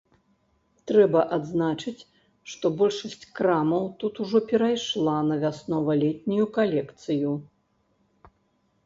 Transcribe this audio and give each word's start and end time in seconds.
Трэба 0.91 1.19
адзначыць, 1.35 2.07
што 2.53 2.71
большасць 2.79 3.25
крамаў 3.39 3.83
тут 4.05 4.13
ужо 4.23 4.41
перайшла 4.53 5.13
на 5.29 5.37
вяснова-летнюю 5.45 6.45
калекцыю. 6.57 7.31